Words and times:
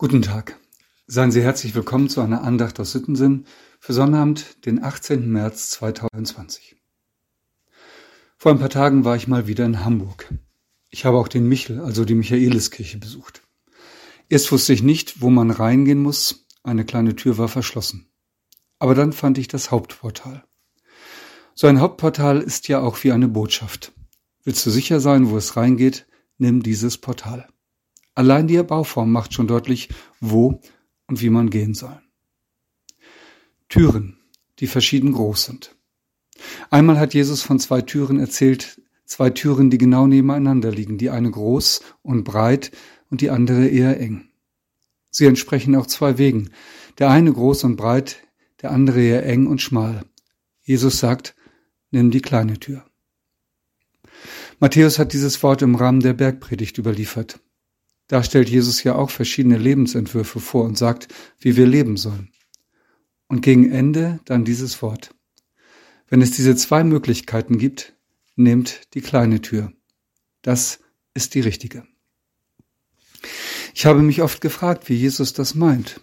Guten 0.00 0.22
Tag. 0.22 0.58
Seien 1.06 1.30
Sie 1.30 1.42
herzlich 1.42 1.74
willkommen 1.74 2.08
zu 2.08 2.22
einer 2.22 2.42
Andacht 2.42 2.80
aus 2.80 2.92
Sittensinn 2.92 3.44
für 3.80 3.92
Sonnabend, 3.92 4.64
den 4.64 4.82
18. 4.82 5.30
März 5.30 5.68
2020. 5.72 6.76
Vor 8.38 8.50
ein 8.50 8.58
paar 8.58 8.70
Tagen 8.70 9.04
war 9.04 9.14
ich 9.16 9.28
mal 9.28 9.46
wieder 9.46 9.66
in 9.66 9.84
Hamburg. 9.84 10.32
Ich 10.88 11.04
habe 11.04 11.18
auch 11.18 11.28
den 11.28 11.46
Michel, 11.46 11.80
also 11.80 12.06
die 12.06 12.14
Michaeliskirche, 12.14 12.96
besucht. 12.96 13.42
Erst 14.30 14.50
wusste 14.50 14.72
ich 14.72 14.82
nicht, 14.82 15.20
wo 15.20 15.28
man 15.28 15.50
reingehen 15.50 16.00
muss, 16.00 16.46
eine 16.62 16.86
kleine 16.86 17.14
Tür 17.14 17.36
war 17.36 17.48
verschlossen. 17.48 18.10
Aber 18.78 18.94
dann 18.94 19.12
fand 19.12 19.36
ich 19.36 19.48
das 19.48 19.70
Hauptportal. 19.70 20.44
So 21.54 21.66
ein 21.66 21.80
Hauptportal 21.80 22.40
ist 22.40 22.68
ja 22.68 22.80
auch 22.80 23.04
wie 23.04 23.12
eine 23.12 23.28
Botschaft. 23.28 23.92
Willst 24.44 24.64
du 24.64 24.70
sicher 24.70 24.98
sein, 24.98 25.28
wo 25.28 25.36
es 25.36 25.58
reingeht, 25.58 26.06
nimm 26.38 26.62
dieses 26.62 26.96
Portal. 26.96 27.50
Allein 28.14 28.48
die 28.48 28.62
Bauform 28.62 29.12
macht 29.12 29.34
schon 29.34 29.46
deutlich, 29.46 29.88
wo 30.20 30.60
und 31.06 31.20
wie 31.22 31.30
man 31.30 31.50
gehen 31.50 31.74
soll. 31.74 32.00
Türen, 33.68 34.18
die 34.58 34.66
verschieden 34.66 35.12
groß 35.12 35.44
sind. 35.44 35.76
Einmal 36.70 36.98
hat 36.98 37.14
Jesus 37.14 37.42
von 37.42 37.58
zwei 37.58 37.82
Türen 37.82 38.18
erzählt, 38.18 38.80
zwei 39.04 39.30
Türen, 39.30 39.70
die 39.70 39.78
genau 39.78 40.06
nebeneinander 40.06 40.70
liegen, 40.70 40.98
die 40.98 41.10
eine 41.10 41.30
groß 41.30 41.82
und 42.02 42.24
breit 42.24 42.72
und 43.10 43.20
die 43.20 43.30
andere 43.30 43.68
eher 43.68 44.00
eng. 44.00 44.28
Sie 45.10 45.26
entsprechen 45.26 45.74
auch 45.74 45.86
zwei 45.86 46.18
Wegen, 46.18 46.50
der 46.98 47.10
eine 47.10 47.32
groß 47.32 47.64
und 47.64 47.76
breit, 47.76 48.22
der 48.62 48.70
andere 48.70 49.00
eher 49.00 49.26
eng 49.26 49.46
und 49.46 49.60
schmal. 49.60 50.04
Jesus 50.62 50.98
sagt, 50.98 51.34
nimm 51.90 52.10
die 52.10 52.22
kleine 52.22 52.58
Tür. 52.60 52.84
Matthäus 54.58 54.98
hat 54.98 55.12
dieses 55.12 55.42
Wort 55.42 55.62
im 55.62 55.74
Rahmen 55.74 56.00
der 56.00 56.12
Bergpredigt 56.12 56.78
überliefert. 56.78 57.40
Da 58.10 58.24
stellt 58.24 58.48
Jesus 58.48 58.82
ja 58.82 58.96
auch 58.96 59.08
verschiedene 59.08 59.56
Lebensentwürfe 59.56 60.40
vor 60.40 60.64
und 60.64 60.76
sagt, 60.76 61.06
wie 61.38 61.56
wir 61.56 61.64
leben 61.64 61.96
sollen. 61.96 62.32
Und 63.28 63.40
gegen 63.40 63.70
Ende 63.70 64.18
dann 64.24 64.44
dieses 64.44 64.82
Wort. 64.82 65.14
Wenn 66.08 66.20
es 66.20 66.32
diese 66.32 66.56
zwei 66.56 66.82
Möglichkeiten 66.82 67.56
gibt, 67.56 67.94
nehmt 68.34 68.92
die 68.94 69.00
kleine 69.00 69.40
Tür. 69.42 69.72
Das 70.42 70.80
ist 71.14 71.36
die 71.36 71.40
richtige. 71.40 71.84
Ich 73.74 73.86
habe 73.86 74.02
mich 74.02 74.22
oft 74.22 74.40
gefragt, 74.40 74.88
wie 74.88 74.96
Jesus 74.96 75.32
das 75.32 75.54
meint. 75.54 76.00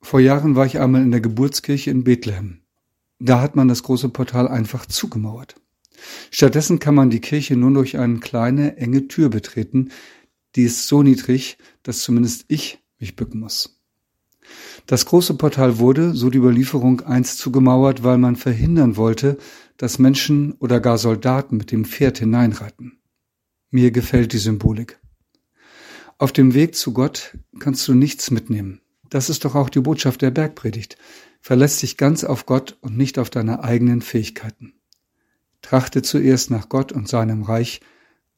Vor 0.00 0.20
Jahren 0.20 0.56
war 0.56 0.64
ich 0.64 0.80
einmal 0.80 1.02
in 1.02 1.10
der 1.10 1.20
Geburtskirche 1.20 1.90
in 1.90 2.04
Bethlehem. 2.04 2.62
Da 3.18 3.42
hat 3.42 3.54
man 3.54 3.68
das 3.68 3.82
große 3.82 4.08
Portal 4.08 4.48
einfach 4.48 4.86
zugemauert. 4.86 5.56
Stattdessen 6.30 6.78
kann 6.78 6.94
man 6.94 7.10
die 7.10 7.20
Kirche 7.20 7.54
nur 7.54 7.74
durch 7.74 7.98
eine 7.98 8.20
kleine, 8.20 8.78
enge 8.78 9.08
Tür 9.08 9.28
betreten, 9.28 9.90
die 10.56 10.64
ist 10.64 10.86
so 10.86 11.02
niedrig, 11.02 11.58
dass 11.82 12.00
zumindest 12.00 12.44
ich 12.48 12.78
mich 12.98 13.16
bücken 13.16 13.40
muss. 13.40 13.80
Das 14.86 15.06
große 15.06 15.34
Portal 15.34 15.78
wurde, 15.78 16.14
so 16.14 16.30
die 16.30 16.38
Überlieferung, 16.38 17.00
einst 17.00 17.38
zugemauert, 17.38 18.04
weil 18.04 18.18
man 18.18 18.36
verhindern 18.36 18.96
wollte, 18.96 19.38
dass 19.76 19.98
Menschen 19.98 20.52
oder 20.58 20.80
gar 20.80 20.98
Soldaten 20.98 21.56
mit 21.56 21.72
dem 21.72 21.84
Pferd 21.84 22.18
hineinreiten. 22.18 22.98
Mir 23.70 23.90
gefällt 23.90 24.32
die 24.32 24.38
Symbolik. 24.38 25.00
Auf 26.18 26.32
dem 26.32 26.54
Weg 26.54 26.76
zu 26.76 26.92
Gott 26.92 27.36
kannst 27.58 27.88
du 27.88 27.94
nichts 27.94 28.30
mitnehmen. 28.30 28.80
Das 29.10 29.30
ist 29.30 29.44
doch 29.44 29.54
auch 29.54 29.68
die 29.68 29.80
Botschaft 29.80 30.22
der 30.22 30.30
Bergpredigt. 30.30 30.96
Verlässt 31.40 31.82
dich 31.82 31.96
ganz 31.96 32.24
auf 32.24 32.46
Gott 32.46 32.78
und 32.80 32.96
nicht 32.96 33.18
auf 33.18 33.30
deine 33.30 33.64
eigenen 33.64 34.00
Fähigkeiten. 34.00 34.74
Trachte 35.62 36.02
zuerst 36.02 36.50
nach 36.50 36.68
Gott 36.68 36.92
und 36.92 37.08
seinem 37.08 37.42
Reich, 37.42 37.80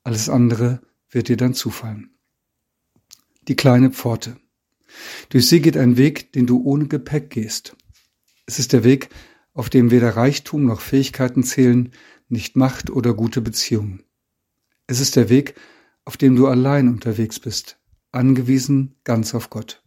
alles 0.04 0.28
andere 0.28 0.80
wird 1.10 1.28
dir 1.28 1.36
dann 1.36 1.54
zufallen. 1.54 2.10
Die 3.48 3.56
kleine 3.56 3.90
Pforte. 3.90 4.36
Durch 5.28 5.48
sie 5.48 5.60
geht 5.60 5.76
ein 5.76 5.96
Weg, 5.96 6.32
den 6.32 6.46
du 6.46 6.62
ohne 6.62 6.86
Gepäck 6.86 7.30
gehst. 7.30 7.76
Es 8.46 8.58
ist 8.58 8.72
der 8.72 8.84
Weg, 8.84 9.08
auf 9.52 9.70
dem 9.70 9.90
weder 9.90 10.16
Reichtum 10.16 10.64
noch 10.64 10.80
Fähigkeiten 10.80 11.42
zählen, 11.42 11.92
nicht 12.28 12.56
Macht 12.56 12.90
oder 12.90 13.14
gute 13.14 13.40
Beziehungen. 13.40 14.02
Es 14.86 15.00
ist 15.00 15.16
der 15.16 15.28
Weg, 15.28 15.54
auf 16.04 16.16
dem 16.16 16.36
du 16.36 16.46
allein 16.46 16.88
unterwegs 16.88 17.40
bist, 17.40 17.78
angewiesen 18.12 18.96
ganz 19.04 19.34
auf 19.34 19.50
Gott, 19.50 19.82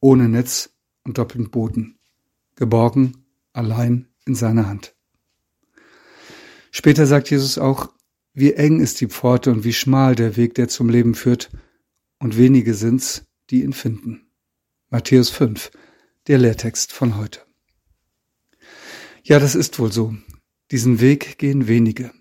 ohne 0.00 0.28
Netz 0.28 0.70
und 1.04 1.18
doppelten 1.18 1.50
Boden, 1.50 1.98
geborgen, 2.54 3.24
allein 3.52 4.08
in 4.26 4.34
seiner 4.34 4.68
Hand. 4.68 4.94
Später 6.70 7.06
sagt 7.06 7.30
Jesus 7.30 7.56
auch, 7.56 7.92
wie 8.36 8.52
eng 8.52 8.80
ist 8.80 9.00
die 9.00 9.08
Pforte 9.08 9.50
und 9.50 9.64
wie 9.64 9.72
schmal 9.72 10.14
der 10.14 10.36
Weg, 10.36 10.54
der 10.54 10.68
zum 10.68 10.90
Leben 10.90 11.14
führt, 11.14 11.50
und 12.18 12.36
wenige 12.36 12.74
sind's, 12.74 13.24
die 13.48 13.62
ihn 13.62 13.72
finden. 13.72 14.26
Matthäus 14.90 15.30
5, 15.30 15.70
der 16.26 16.36
Lehrtext 16.36 16.92
von 16.92 17.16
heute. 17.16 17.40
Ja, 19.22 19.38
das 19.38 19.54
ist 19.54 19.78
wohl 19.78 19.90
so. 19.90 20.14
Diesen 20.70 21.00
Weg 21.00 21.38
gehen 21.38 21.66
wenige. 21.66 22.12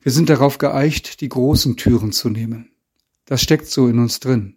Wir 0.00 0.10
sind 0.10 0.30
darauf 0.30 0.56
geeicht, 0.56 1.20
die 1.20 1.28
großen 1.28 1.76
Türen 1.76 2.12
zu 2.12 2.30
nehmen. 2.30 2.70
Das 3.26 3.42
steckt 3.42 3.66
so 3.66 3.88
in 3.88 3.98
uns 3.98 4.20
drin. 4.20 4.56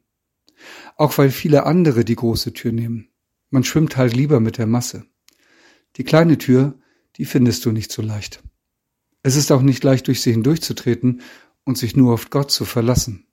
Auch 0.96 1.18
weil 1.18 1.30
viele 1.30 1.66
andere 1.66 2.06
die 2.06 2.16
große 2.16 2.54
Tür 2.54 2.72
nehmen. 2.72 3.10
Man 3.50 3.66
schwimmt 3.66 3.98
halt 3.98 4.16
lieber 4.16 4.40
mit 4.40 4.58
der 4.58 4.68
Masse. 4.68 5.06
Die 5.98 6.06
kleine 6.06 6.38
Tür, 6.38 6.80
die 7.18 7.26
findest 7.26 7.66
du 7.66 7.74
nicht 7.74 7.92
so 7.92 8.02
leicht. 8.02 8.42
Es 9.24 9.35
ist 9.35 9.52
auch 9.52 9.62
nicht 9.62 9.84
leicht, 9.84 10.07
durch 10.07 10.22
sie 10.22 10.31
hindurchzutreten 10.31 11.22
und 11.66 11.78
sich 11.78 11.96
nur 11.96 12.13
auf 12.13 12.30
Gott 12.30 12.52
zu 12.52 12.66
verlassen. 12.66 13.28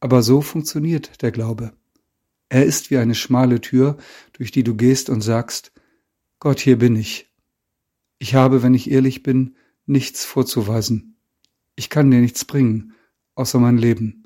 Aber 0.00 0.22
so 0.22 0.40
funktioniert 0.40 1.22
der 1.22 1.32
Glaube. 1.32 1.72
Er 2.48 2.64
ist 2.64 2.90
wie 2.90 2.98
eine 2.98 3.14
schmale 3.14 3.60
Tür, 3.60 3.96
durch 4.32 4.50
die 4.50 4.62
du 4.62 4.74
gehst 4.74 5.10
und 5.10 5.22
sagst, 5.22 5.72
Gott, 6.38 6.60
hier 6.60 6.78
bin 6.78 6.96
ich. 6.96 7.30
Ich 8.18 8.34
habe, 8.34 8.62
wenn 8.62 8.74
ich 8.74 8.90
ehrlich 8.90 9.22
bin, 9.22 9.56
nichts 9.86 10.24
vorzuweisen. 10.24 11.16
Ich 11.76 11.88
kann 11.88 12.10
dir 12.10 12.20
nichts 12.20 12.44
bringen, 12.44 12.94
außer 13.34 13.58
mein 13.58 13.78
Leben. 13.78 14.24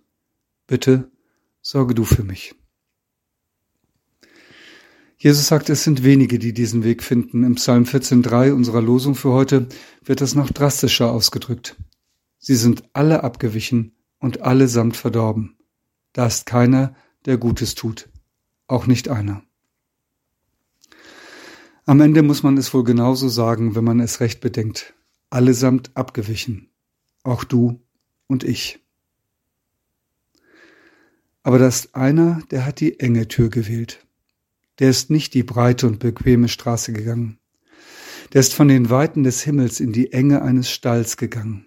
Bitte 0.66 1.10
sorge 1.62 1.94
du 1.94 2.04
für 2.04 2.24
mich. 2.24 2.54
Jesus 5.18 5.46
sagt, 5.46 5.70
es 5.70 5.82
sind 5.82 6.04
wenige, 6.04 6.38
die 6.38 6.52
diesen 6.52 6.84
Weg 6.84 7.02
finden. 7.02 7.42
Im 7.42 7.54
Psalm 7.54 7.84
14.3 7.84 8.52
unserer 8.52 8.82
Losung 8.82 9.14
für 9.14 9.32
heute 9.32 9.66
wird 10.04 10.20
das 10.20 10.34
noch 10.34 10.50
drastischer 10.50 11.10
ausgedrückt. 11.10 11.76
Sie 12.38 12.54
sind 12.54 12.84
alle 12.92 13.24
abgewichen 13.24 13.96
und 14.18 14.42
allesamt 14.42 14.96
verdorben. 14.96 15.56
Da 16.12 16.26
ist 16.26 16.44
keiner, 16.44 16.94
der 17.24 17.38
Gutes 17.38 17.74
tut. 17.74 18.10
Auch 18.66 18.86
nicht 18.86 19.08
einer. 19.08 19.42
Am 21.86 22.00
Ende 22.00 22.22
muss 22.22 22.42
man 22.42 22.58
es 22.58 22.74
wohl 22.74 22.84
genauso 22.84 23.28
sagen, 23.28 23.74
wenn 23.74 23.84
man 23.84 24.00
es 24.00 24.20
recht 24.20 24.40
bedenkt. 24.40 24.94
Allesamt 25.30 25.96
abgewichen. 25.96 26.68
Auch 27.22 27.42
du 27.42 27.80
und 28.26 28.44
ich. 28.44 28.80
Aber 31.42 31.58
da 31.58 31.68
ist 31.68 31.94
einer, 31.94 32.42
der 32.50 32.66
hat 32.66 32.80
die 32.80 33.00
enge 33.00 33.28
Tür 33.28 33.48
gewählt 33.48 34.05
der 34.78 34.90
ist 34.90 35.10
nicht 35.10 35.34
die 35.34 35.42
breite 35.42 35.86
und 35.86 35.98
bequeme 35.98 36.48
Straße 36.48 36.92
gegangen. 36.92 37.38
Der 38.32 38.40
ist 38.40 38.54
von 38.54 38.68
den 38.68 38.90
Weiten 38.90 39.22
des 39.22 39.42
Himmels 39.42 39.80
in 39.80 39.92
die 39.92 40.12
Enge 40.12 40.42
eines 40.42 40.70
Stalls 40.70 41.16
gegangen. 41.16 41.66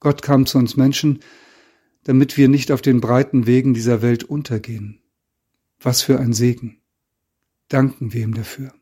Gott 0.00 0.22
kam 0.22 0.46
zu 0.46 0.58
uns 0.58 0.76
Menschen, 0.76 1.20
damit 2.04 2.36
wir 2.36 2.48
nicht 2.48 2.70
auf 2.70 2.82
den 2.82 3.00
breiten 3.00 3.46
Wegen 3.46 3.74
dieser 3.74 4.00
Welt 4.00 4.24
untergehen. 4.24 5.00
Was 5.80 6.02
für 6.02 6.20
ein 6.20 6.32
Segen. 6.32 6.80
Danken 7.68 8.12
wir 8.12 8.22
ihm 8.22 8.34
dafür. 8.34 8.72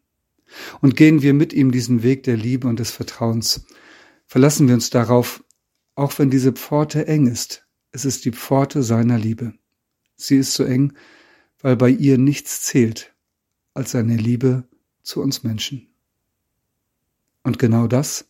Und 0.81 0.95
gehen 0.95 1.23
wir 1.23 1.33
mit 1.33 1.53
ihm 1.53 1.73
diesen 1.73 2.03
Weg 2.03 2.25
der 2.25 2.37
Liebe 2.37 2.69
und 2.69 2.79
des 2.79 2.91
Vertrauens. 2.91 3.65
Verlassen 4.27 4.69
wir 4.69 4.75
uns 4.75 4.91
darauf, 4.91 5.43
auch 5.95 6.19
wenn 6.19 6.31
diese 6.31 6.53
Pforte 6.53 7.07
eng 7.07 7.27
ist. 7.27 7.67
Es 7.93 8.05
ist 8.05 8.25
die 8.25 8.33
Pforte 8.33 8.83
seiner 8.83 9.19
Liebe. 9.19 9.55
Sie 10.17 10.37
ist 10.37 10.55
so 10.55 10.65
eng, 10.65 10.93
weil 11.61 11.77
bei 11.77 11.89
ihr 11.89 12.19
nichts 12.19 12.63
zählt, 12.63 13.14
als 13.75 13.91
seine 13.91 14.17
Liebe 14.17 14.65
zu 15.03 15.21
uns 15.21 15.43
Menschen. 15.43 15.89
Und 17.43 17.59
genau 17.59 17.87
das 17.87 18.27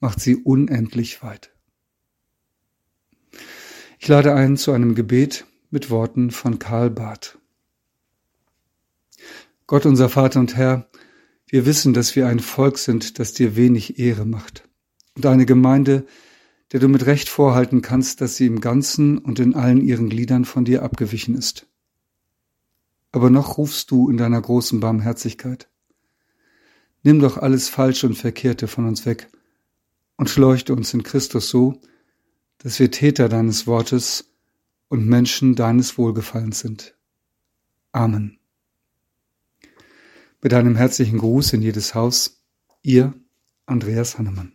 macht 0.00 0.20
sie 0.20 0.36
unendlich 0.36 1.22
weit. 1.22 1.52
Ich 3.98 4.08
lade 4.08 4.34
ein 4.34 4.56
zu 4.56 4.72
einem 4.72 4.94
Gebet 4.94 5.46
mit 5.70 5.88
Worten 5.88 6.30
von 6.32 6.58
Karl 6.58 6.90
Barth. 6.90 7.38
Gott 9.66 9.86
unser 9.86 10.08
Vater 10.08 10.40
und 10.40 10.56
Herr, 10.56 10.90
wir 11.46 11.64
wissen, 11.64 11.94
dass 11.94 12.16
wir 12.16 12.26
ein 12.26 12.40
Volk 12.40 12.78
sind, 12.78 13.18
das 13.18 13.32
dir 13.32 13.56
wenig 13.56 13.98
Ehre 13.98 14.26
macht. 14.26 14.68
Und 15.14 15.24
eine 15.24 15.46
Gemeinde, 15.46 16.04
der 16.72 16.80
du 16.80 16.88
mit 16.88 17.06
Recht 17.06 17.28
vorhalten 17.28 17.80
kannst, 17.80 18.20
dass 18.20 18.36
sie 18.36 18.46
im 18.46 18.60
Ganzen 18.60 19.18
und 19.18 19.38
in 19.38 19.54
allen 19.54 19.80
ihren 19.80 20.08
Gliedern 20.08 20.44
von 20.44 20.64
dir 20.64 20.82
abgewichen 20.82 21.34
ist 21.34 21.66
aber 23.12 23.30
noch 23.30 23.58
rufst 23.58 23.90
du 23.90 24.10
in 24.10 24.16
deiner 24.16 24.40
großen 24.40 24.80
Barmherzigkeit. 24.80 25.68
Nimm 27.02 27.20
doch 27.20 27.36
alles 27.36 27.68
Falsche 27.68 28.06
und 28.06 28.14
Verkehrte 28.14 28.66
von 28.66 28.86
uns 28.86 29.06
weg 29.06 29.28
und 30.16 30.30
schleuchte 30.30 30.74
uns 30.74 30.92
in 30.94 31.02
Christus 31.02 31.48
so, 31.48 31.80
dass 32.58 32.78
wir 32.78 32.90
Täter 32.90 33.28
deines 33.28 33.66
Wortes 33.66 34.32
und 34.88 35.06
Menschen 35.06 35.54
deines 35.54 35.98
Wohlgefallens 35.98 36.60
sind. 36.60 36.96
Amen. 37.92 38.38
Mit 40.40 40.54
einem 40.54 40.76
herzlichen 40.76 41.18
Gruß 41.18 41.52
in 41.52 41.62
jedes 41.62 41.94
Haus, 41.94 42.42
ihr 42.82 43.14
Andreas 43.66 44.18
Hannemann. 44.18 44.52